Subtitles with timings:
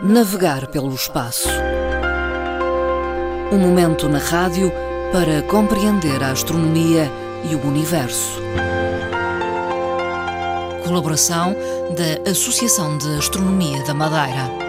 [0.00, 1.48] Navegar pelo espaço.
[3.52, 4.72] Um momento na rádio
[5.12, 7.10] para compreender a astronomia
[7.50, 8.40] e o universo.
[10.82, 11.54] Colaboração
[11.94, 14.61] da Associação de Astronomia da Madeira.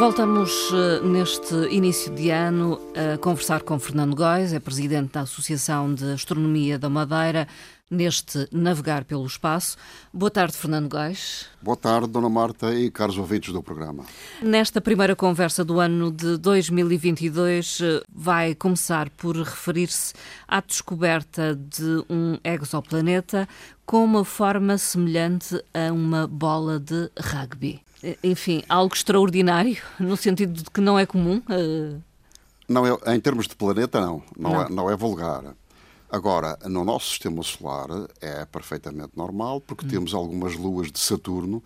[0.00, 5.92] Voltamos eh, neste início de ano a conversar com Fernando Góis, é presidente da Associação
[5.92, 7.46] de Astronomia da Madeira,
[7.90, 9.76] neste Navegar pelo Espaço.
[10.10, 11.44] Boa tarde, Fernando Góis.
[11.60, 14.06] Boa tarde, Dona Marta e caros ouvintes do programa.
[14.40, 20.14] Nesta primeira conversa do ano de 2022, eh, vai começar por referir-se
[20.48, 23.46] à descoberta de um exoplaneta
[23.84, 27.82] com uma forma semelhante a uma bola de rugby
[28.22, 31.42] enfim, algo extraordinário, no sentido de que não é comum?
[31.48, 32.00] Uh...
[32.68, 34.22] Não é, em termos de planeta, não.
[34.36, 34.62] Não, não.
[34.62, 35.42] É, não é vulgar.
[36.10, 37.88] Agora, no nosso sistema solar
[38.20, 39.88] é perfeitamente normal, porque hum.
[39.88, 41.62] temos algumas luas de Saturno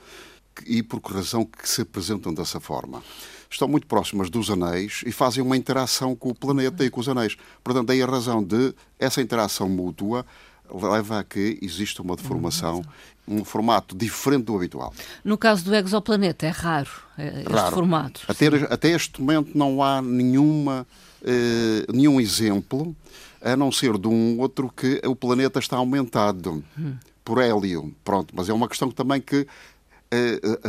[0.67, 3.03] e por que razão que se apresentam dessa forma.
[3.51, 7.09] Estão muito próximas dos anéis e fazem uma interação com o planeta e com os
[7.09, 7.37] anéis.
[7.63, 10.27] Portanto, daí a razão de essa interação mútua
[10.71, 12.85] leva a que exista uma deformação,
[13.27, 14.93] um formato diferente do habitual.
[15.25, 17.75] No caso do exoplaneta, é raro eh, este raro.
[17.75, 18.21] formato.
[18.29, 20.87] Até, até este momento não há nenhuma,
[21.23, 22.95] eh, nenhum exemplo,
[23.43, 26.95] a não ser de um outro que o planeta está aumentado hum.
[27.25, 27.95] por hélio.
[28.05, 29.47] Pronto, mas é uma questão também que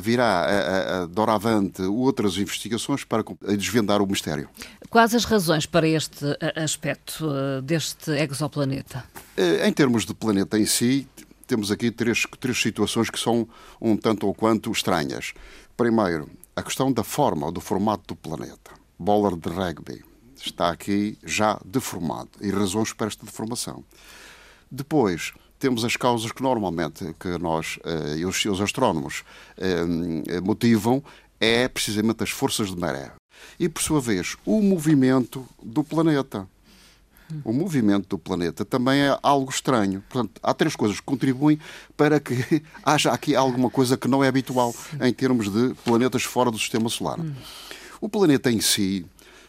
[0.01, 3.23] virá a, a, doravante outras investigações para
[3.57, 4.49] desvendar o mistério.
[4.89, 7.25] Quais as razões para este aspecto
[7.63, 9.03] deste exoplaneta?
[9.37, 11.07] Em termos de planeta em si,
[11.47, 13.47] temos aqui três, três situações que são
[13.79, 15.33] um tanto ou quanto estranhas.
[15.77, 18.71] Primeiro, a questão da forma ou do formato do planeta.
[18.97, 20.03] Bola de rugby
[20.35, 23.83] está aqui já deformado e razões para esta deformação.
[24.71, 25.33] Depois,
[25.65, 29.23] temos as causas que normalmente que nós eh, e os seus astrónomos
[29.57, 31.03] eh, motivam
[31.39, 33.11] é precisamente as forças de maré
[33.59, 36.47] e por sua vez o movimento do planeta.
[37.43, 40.03] O movimento do planeta também é algo estranho.
[40.07, 41.59] Portanto, há três coisas que contribuem
[41.97, 44.71] para que haja aqui alguma coisa que não é habitual
[45.01, 47.19] em termos de planetas fora do sistema solar.
[47.19, 47.33] Hum.
[47.99, 49.03] O planeta em si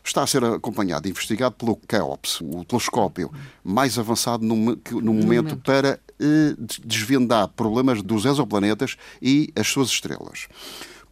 [0.09, 3.31] está a ser acompanhado e investigado pelo CEOPS, o telescópio
[3.63, 9.67] mais avançado no, no, no momento, momento, para eh, desvendar problemas dos exoplanetas e as
[9.67, 10.49] suas estrelas.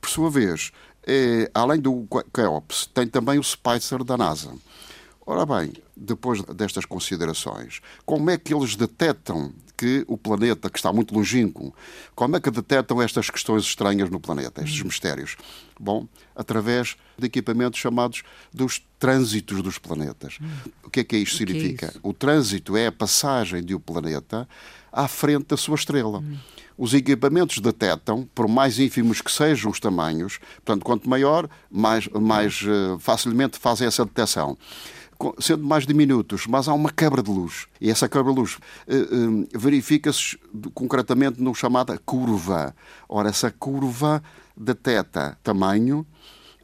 [0.01, 0.71] Por sua vez,
[1.07, 4.53] eh, além do CEOPS, tem também o Spicer da NASA.
[5.27, 10.93] Ora bem, depois destas considerações, como é que eles detectam que o planeta, que está
[10.93, 11.75] muito longínquo,
[12.15, 14.87] como é que detectam estas questões estranhas no planeta, estes hum.
[14.87, 15.37] mistérios?
[15.79, 20.39] Bom, através de equipamentos chamados dos trânsitos dos planetas.
[20.41, 20.49] Hum.
[20.85, 21.87] O que é que isto significa?
[21.87, 21.93] É?
[22.03, 24.49] O trânsito é a passagem de um planeta
[24.93, 26.21] à frente da sua estrela.
[26.21, 26.37] Hum.
[26.77, 32.63] Os equipamentos detectam, por mais ínfimos que sejam os tamanhos, portanto, quanto maior, mais, mais
[32.63, 34.59] uh, facilmente fazem essa detecção
[35.39, 37.67] sendo mais diminutos, mas há uma quebra de luz.
[37.81, 40.39] E essa quebra de luz uh, uh, verifica-se
[40.73, 42.75] concretamente no chamada curva.
[43.09, 44.23] Ora, essa curva
[44.57, 46.07] detecta tamanho,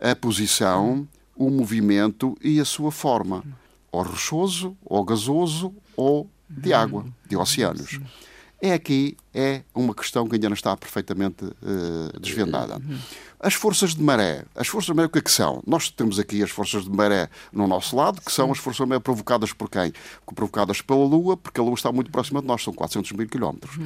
[0.01, 1.07] a posição,
[1.37, 3.45] o movimento e a sua forma.
[3.93, 8.01] Ou rochoso, ou gasoso, ou de água, de oceanos.
[8.63, 12.81] É aqui é uma questão que ainda não está perfeitamente uh, desvendada.
[13.39, 14.45] As forças de maré.
[14.55, 15.63] As forças de maré o que é que são?
[15.67, 18.89] Nós temos aqui as forças de maré no nosso lado, que são as forças de
[18.89, 19.93] maré provocadas por quem?
[20.35, 23.79] Provocadas pela Lua, porque a Lua está muito próxima de nós, são 400 mil quilómetros.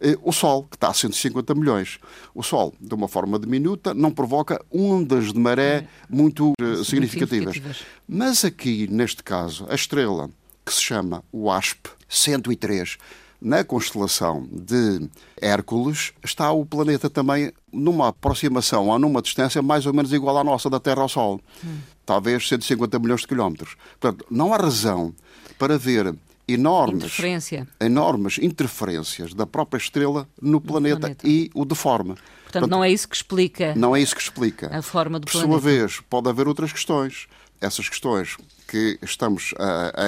[0.00, 1.98] Eh, o Sol, que está a 150 milhões.
[2.34, 7.60] O Sol, de uma forma diminuta, não provoca ondas de maré muito uh, significativas.
[8.08, 10.30] Mas aqui, neste caso, a estrela,
[10.64, 12.96] que se chama o ASP 103,
[13.44, 15.06] na constelação de
[15.40, 20.42] Hércules está o planeta também numa aproximação ou numa distância mais ou menos igual à
[20.42, 21.38] nossa da Terra ao Sol.
[21.62, 21.76] Hum.
[22.06, 23.76] Talvez 150 milhões de quilómetros.
[24.00, 25.14] Portanto, não há razão
[25.58, 26.14] para ver
[26.48, 27.68] enormes, Interferência.
[27.80, 32.14] enormes interferências da própria estrela no planeta, planeta, e o deforma.
[32.14, 33.74] Portanto, Portanto, não é isso que explica.
[33.74, 34.74] Não é isso que explica.
[34.74, 35.52] A forma do Por planeta.
[35.52, 37.26] Por sua vez, pode haver outras questões.
[37.60, 38.36] Essas questões
[38.68, 40.04] que estamos a, a,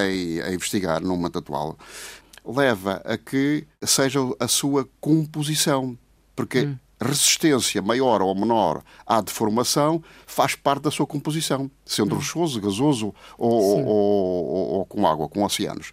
[0.47, 1.77] a investigar no momento atual
[2.47, 5.97] leva a que seja a sua composição.
[6.35, 6.77] Porque hum.
[7.01, 12.17] resistência maior ou menor à deformação faz parte da sua composição, sendo hum.
[12.19, 15.91] rochoso, gasoso ou, ou, ou, ou, com água, com oceanos.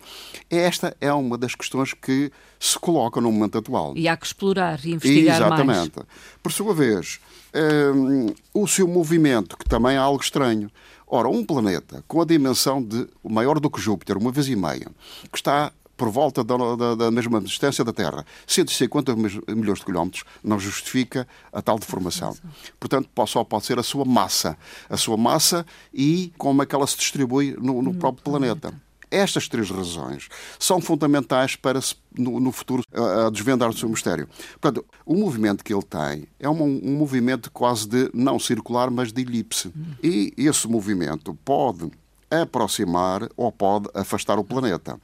[0.51, 2.31] Esta é uma das questões que
[2.61, 3.95] se coloca no momento atual.
[3.97, 5.67] E há que explorar e investigar Exatamente.
[5.67, 5.79] mais.
[5.79, 6.13] Exatamente.
[6.43, 7.19] Por sua vez,
[7.55, 10.71] um, o seu movimento, que também é algo estranho.
[11.07, 14.89] Ora, um planeta com a dimensão de maior do que Júpiter, uma vez e meia,
[15.31, 20.25] que está por volta da, da, da, mesma distância da Terra, 150 milhões de quilómetros,
[20.43, 22.37] não justifica a tal deformação.
[22.79, 24.57] Portanto, só pode ser a sua massa.
[24.89, 28.75] A sua massa e como é que ela se distribui no, no próprio planeta.
[29.11, 31.79] Estas três razões são fundamentais para,
[32.19, 34.29] no, no futuro, a, a desvendar o seu mistério.
[34.61, 39.13] Portanto, o movimento que ele tem é um, um movimento quase de não circular, mas
[39.13, 39.73] de elipse.
[40.03, 41.93] E esse movimento pode
[42.43, 45.01] aproximar ou pode afastar o planeta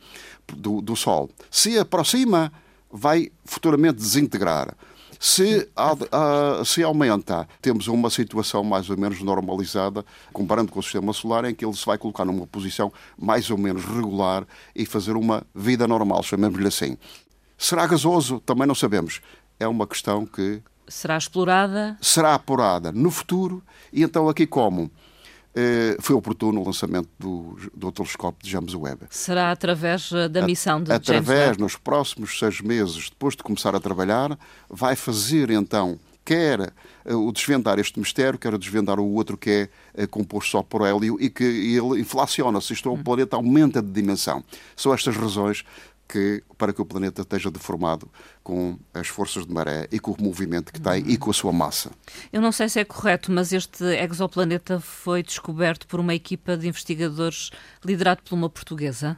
[0.48, 1.30] do, do Sol.
[1.50, 2.52] Se aproxima,
[2.90, 4.74] vai futuramente desintegrar.
[5.22, 5.92] Se, a,
[6.60, 11.44] a, se aumenta, temos uma situação mais ou menos normalizada, comparando com o sistema solar,
[11.44, 15.42] em que ele se vai colocar numa posição mais ou menos regular e fazer uma
[15.54, 16.96] vida normal, chamemos-lhe assim.
[17.58, 18.40] Será gasoso?
[18.40, 19.20] Também não sabemos.
[19.58, 20.62] É uma questão que.
[20.88, 21.98] Será explorada?
[22.00, 23.62] Será apurada no futuro.
[23.92, 24.90] E então, aqui como?
[25.54, 29.06] Eh, foi oportuno o lançamento do, do telescópio de James Webb.
[29.10, 31.60] Será através eh, da missão de Através, James Webb?
[31.60, 34.38] nos próximos seis meses, depois de começar a trabalhar,
[34.68, 36.72] vai fazer então quer
[37.04, 40.86] eh, o desvendar este mistério, quer o desvendar o outro que é composto só por
[40.86, 43.02] hélio e que ele inflaciona-se, isto é, o hum.
[43.02, 44.44] planeta aumenta de dimensão.
[44.76, 45.64] São estas razões
[46.10, 48.10] que, para que o planeta esteja deformado
[48.42, 51.52] com as forças de maré e com o movimento que tem e com a sua
[51.52, 51.92] massa.
[52.32, 56.66] Eu não sei se é correto, mas este exoplaneta foi descoberto por uma equipa de
[56.66, 57.50] investigadores
[57.84, 59.16] liderado por uma portuguesa.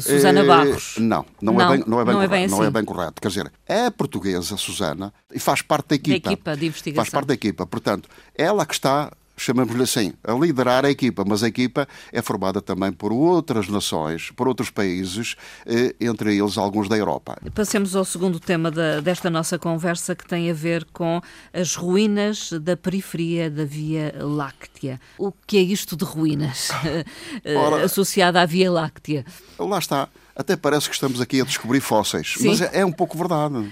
[0.00, 0.96] Susana Barros.
[0.98, 2.54] Não, não, não, é bem, não, é bem, não, é bem, assim.
[2.54, 3.20] não é bem correto.
[3.20, 6.28] Quer dizer, é portuguesa, Susana, e faz parte da equipa.
[6.28, 7.04] Da equipa de investigação.
[7.04, 7.66] Faz parte da equipa.
[7.66, 12.60] Portanto, ela que está chamamos-lhe assim, a liderar a equipa, mas a equipa é formada
[12.60, 17.38] também por outras nações, por outros países, eh, entre eles alguns da Europa.
[17.54, 21.20] Passemos ao segundo tema da, desta nossa conversa, que tem a ver com
[21.52, 25.00] as ruínas da periferia da Via Láctea.
[25.16, 26.70] O que é isto de ruínas
[27.56, 29.24] Ora, associada à Via Láctea?
[29.58, 30.08] Lá está
[30.38, 32.34] até parece que estamos aqui a descobrir fósseis.
[32.38, 32.46] Sim.
[32.46, 33.70] Mas é, é, um pouco verdade.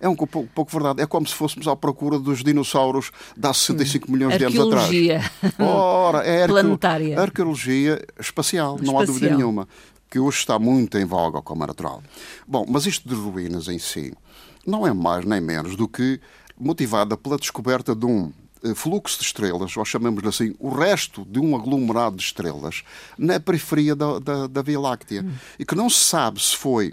[0.00, 1.02] É um pouco, pouco, verdade.
[1.02, 4.84] É como se fôssemos à procura dos dinossauros de há 65 milhões de anos atrás.
[4.84, 5.30] Arqueologia.
[5.58, 7.20] Ora, é planetária.
[7.20, 9.68] Arqueologia espacial, espacial, não há dúvida nenhuma.
[10.08, 12.02] Que hoje está muito em voga, como é natural.
[12.48, 14.14] Bom, mas isto de ruínas em si
[14.66, 16.18] não é mais nem menos do que
[16.58, 18.32] motivada pela descoberta de um
[18.74, 22.82] fluxo de estrelas, ou chamamos-lhe assim, o resto de um aglomerado de estrelas
[23.18, 25.22] na periferia da, da, da Via Láctea.
[25.22, 25.32] Hum.
[25.58, 26.92] E que não se sabe se foi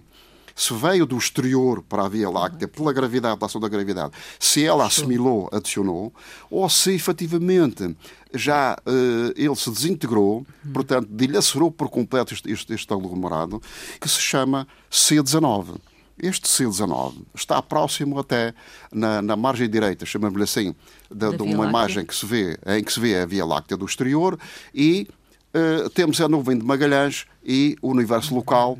[0.55, 4.63] se veio do exterior para a Via Láctea pela gravidade, da ação da gravidade, se
[4.63, 6.13] ela assimilou, adicionou,
[6.49, 7.95] ou se efetivamente
[8.33, 10.71] já uh, ele se desintegrou, hum.
[10.71, 13.61] portanto, dilacerou por completo este, este, este aglomerado,
[13.99, 15.75] que se chama C19.
[16.23, 18.53] Este C19 está próximo até
[18.93, 20.73] na, na margem direita, chamamos-lhe assim,
[21.11, 23.85] de, de uma imagem que se vê, em que se vê a Via Láctea do
[23.85, 24.39] exterior
[24.73, 25.05] e
[25.53, 28.79] uh, temos a nuvem de Magalhães e o universo local,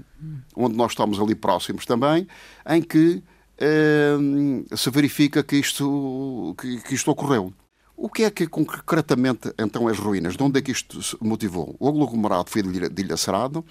[0.56, 2.26] onde nós estamos ali próximos também,
[2.66, 3.22] em que
[3.60, 7.54] uh, se verifica que isto, que, que isto ocorreu.
[7.96, 10.36] O que é que concretamente então as ruínas?
[10.36, 11.76] De onde é que isto se motivou?
[11.80, 13.64] O aglomerado foi dilacerado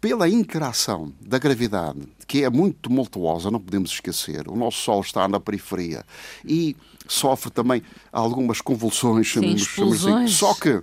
[0.00, 4.48] pela interação da gravidade, que é muito tumultuosa, não podemos esquecer.
[4.48, 6.04] O nosso Sol está na periferia
[6.44, 6.74] e
[7.06, 10.26] sofre também algumas convulsões, Sim, assim.
[10.26, 10.82] Só que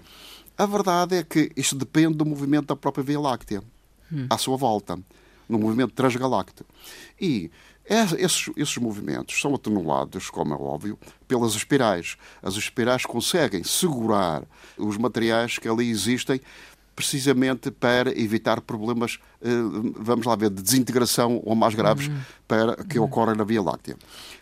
[0.58, 3.64] a verdade é que isto depende do movimento da própria Via Láctea,
[4.12, 4.28] hum.
[4.30, 5.00] à sua volta,
[5.50, 6.70] no movimento transgaláctico.
[7.20, 7.50] E
[7.86, 10.98] esses, esses movimentos são atenuados, como é óbvio,
[11.28, 12.18] pelas espirais.
[12.42, 14.44] As espirais conseguem segurar
[14.78, 16.40] os materiais que ali existem
[16.96, 19.50] precisamente para evitar problemas, eh,
[19.96, 22.20] vamos lá ver, de desintegração ou mais graves uhum.
[22.48, 23.06] para que uhum.
[23.06, 23.98] ocorrem na Via Láctea.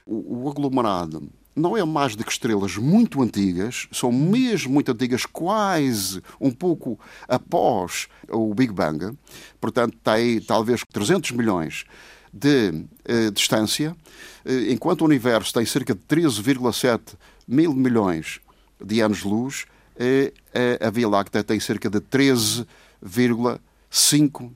[0.06, 5.26] O, o aglomerado não é mais do que estrelas muito antigas, são mesmo muito antigas,
[5.26, 9.18] quase um pouco após o Big Bang,
[9.60, 11.86] portanto, está aí talvez 300 milhões
[12.34, 13.96] de eh, distância,
[14.46, 17.16] eh, enquanto o universo tem cerca de 13,7
[17.48, 18.40] mil milhões
[18.84, 19.66] de anos-luz,
[19.98, 20.32] eh,
[20.80, 24.52] a Via Láctea tem cerca de 13,5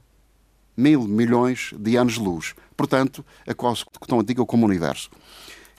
[0.78, 2.56] mil milhões de anos-luz.
[2.76, 5.10] Portanto, é quase tão antiga como o universo.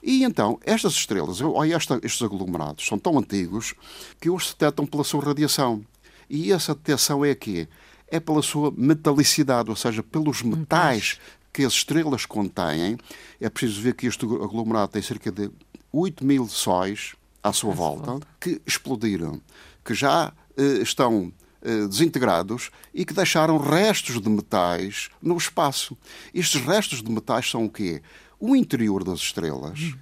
[0.01, 3.73] E então, estas estrelas, ou esta, estes aglomerados, são tão antigos
[4.21, 5.83] que se detectam pela sua radiação.
[6.29, 7.67] E essa detecção é aqui?
[8.07, 11.19] É pela sua metalicidade, ou seja, pelos metais
[11.57, 12.99] que as estrelas contêm,
[13.41, 15.49] é preciso ver que este aglomerado tem cerca de
[15.91, 19.41] 8 mil sóis à sua volta, volta, que explodiram,
[19.83, 21.33] que já eh, estão
[21.63, 25.97] eh, desintegrados e que deixaram restos de metais no espaço.
[26.31, 28.03] Estes restos de metais são o quê?
[28.39, 29.93] O interior das estrelas, hum.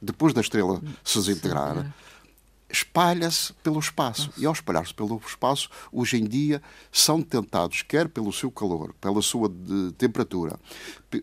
[0.00, 1.92] depois da estrela se desintegrar,
[2.70, 4.30] espalha-se pelo espaço.
[4.36, 6.62] E ao espalhar-se pelo espaço, hoje em dia
[6.92, 9.50] são tentados, quer pelo seu calor, pela sua
[9.98, 10.58] temperatura,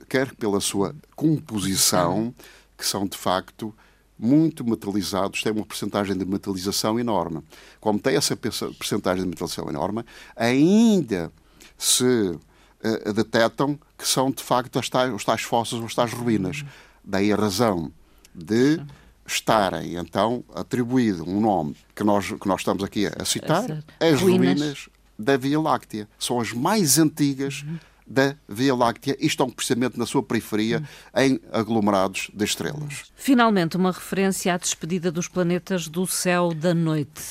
[0.10, 2.34] quer pela sua composição,
[2.78, 3.74] que são de facto
[4.20, 7.44] muito metalizados, têm uma percentagem de metalização enorme.
[7.80, 10.04] Como tem essa percentagem de metalização enorme,
[10.36, 11.32] ainda
[11.78, 16.66] se uh, detectam que são de facto tais, os tais fósseis, as tais ruínas.
[17.04, 17.92] Daí a razão
[18.34, 18.82] de
[19.28, 24.60] estarem então atribuído um nome que nós, que nós estamos aqui a citar, as ruínas.
[24.60, 26.08] ruínas da Via Láctea.
[26.18, 27.78] São as mais antigas uhum.
[28.06, 30.80] da Via Láctea e estão precisamente na sua periferia
[31.14, 31.22] uhum.
[31.22, 33.12] em aglomerados de estrelas.
[33.16, 37.22] Finalmente, uma referência à despedida dos planetas do céu da noite.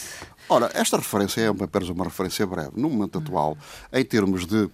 [0.49, 2.71] Ora, esta referência é apenas uma referência breve.
[2.77, 3.57] No momento atual,
[3.93, 4.71] em termos de,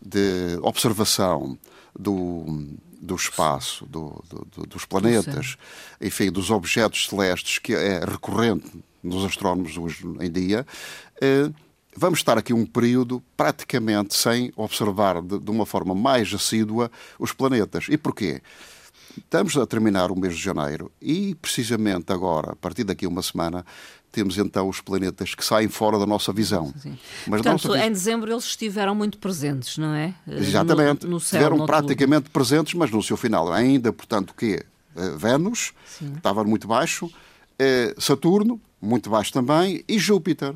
[0.00, 1.58] de observação
[1.98, 5.56] do, do espaço, do, do, dos planetas,
[6.00, 8.70] enfim, dos objetos celestes, que é recorrente
[9.02, 10.66] nos astrónomos hoje em dia,
[11.22, 11.48] eh,
[11.96, 17.32] vamos estar aqui um período praticamente sem observar de, de, uma forma mais assídua os
[17.32, 17.86] planetas.
[17.88, 18.42] E porquê?
[19.18, 23.22] Estamos a terminar o mês de janeiro e, precisamente agora, a partir daqui a uma
[23.22, 23.64] semana,
[24.12, 26.72] temos então os planetas que saem fora da nossa visão.
[26.78, 26.98] Sim.
[27.26, 27.86] Mas Portanto, nossa...
[27.86, 30.14] em dezembro eles estiveram muito presentes, não é?
[30.26, 31.04] Exatamente.
[31.04, 34.64] No, no céu, estiveram praticamente presentes, mas no seu final ainda, portanto, o quê?
[34.94, 36.12] Uh, Vênus, Sim.
[36.12, 40.54] que estava muito baixo, uh, Saturno, muito baixo também, e Júpiter.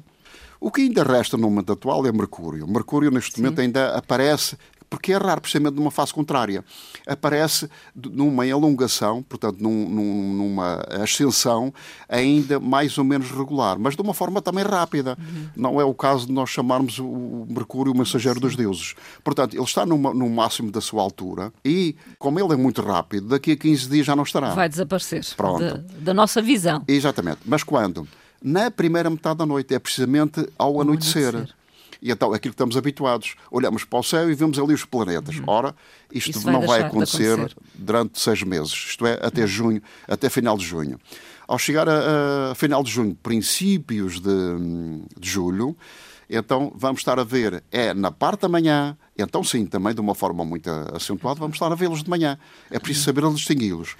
[0.59, 2.67] O que ainda resta no momento atual é Mercúrio.
[2.67, 3.43] Mercúrio, neste Sim.
[3.43, 4.57] momento, ainda aparece
[4.91, 6.65] porque é raro, precisamente numa fase contrária.
[7.07, 11.73] Aparece numa elongação, portanto, num, numa ascensão
[12.09, 15.17] ainda mais ou menos regular, mas de uma forma também rápida.
[15.19, 15.47] Uhum.
[15.57, 18.47] Não é o caso de nós chamarmos o Mercúrio o mensageiro Sim.
[18.47, 18.95] dos deuses.
[19.23, 23.29] Portanto, ele está numa, no máximo da sua altura e, como ele é muito rápido,
[23.29, 24.51] daqui a 15 dias já não estará.
[24.55, 25.61] Vai desaparecer Pronto.
[25.61, 26.83] Da, da nossa visão.
[26.89, 27.39] Exatamente.
[27.47, 28.09] Mas quando?
[28.43, 31.29] Na primeira metade da noite, é precisamente ao anoitecer.
[31.29, 31.60] anoitecer.
[32.02, 35.37] E então, aquilo que estamos habituados, olhamos para o céu e vemos ali os planetas.
[35.37, 35.45] Uhum.
[35.47, 35.75] Ora,
[36.12, 40.28] isto Isso não vai, vai acontecer, acontecer, durante seis meses, isto é, até junho, até
[40.30, 40.99] final de junho.
[41.47, 44.30] Ao chegar a, a final de junho, princípios de,
[45.19, 45.76] de julho,
[46.28, 50.14] então vamos estar a ver, é na parte da manhã, então sim, também de uma
[50.14, 52.38] forma muito acentuada, vamos estar a vê-los de manhã.
[52.71, 53.97] É preciso saber distingui-los.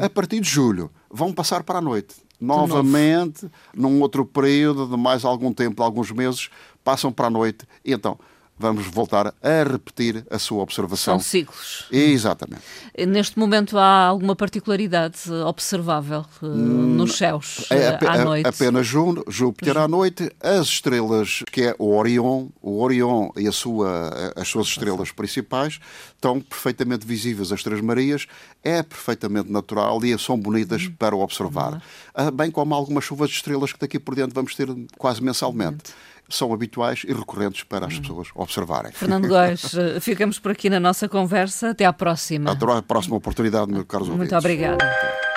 [0.00, 2.14] A partir de julho, vão passar para a noite.
[2.40, 6.48] Novamente, num outro período de mais algum tempo, alguns meses,
[6.82, 7.66] passam para a noite.
[7.84, 8.18] E então
[8.60, 11.18] vamos voltar a repetir a sua observação.
[11.18, 11.86] São ciclos.
[11.90, 12.62] Exatamente.
[13.08, 18.46] Neste momento há alguma particularidade observável uh, nos céus é, uh, à noite?
[18.46, 24.32] Apenas Júpiter à noite, as estrelas, que é o Orion, o Orion e a sua,
[24.36, 25.80] as suas estrelas principais,
[26.14, 27.50] estão perfeitamente visíveis.
[27.50, 28.26] As Três Marias
[28.62, 30.92] é perfeitamente natural e são bonitas uhum.
[30.98, 31.82] para observar.
[32.16, 32.30] Uhum.
[32.32, 35.94] Bem como algumas chuvas de estrelas que daqui por diante vamos ter quase mensalmente
[36.36, 38.92] são habituais e recorrentes para as pessoas observarem.
[38.92, 41.70] Fernando Góes, eh, ficamos por aqui na nossa conversa.
[41.70, 42.52] Até à próxima.
[42.52, 45.29] Até à próxima oportunidade, meu caro Muito obrigada.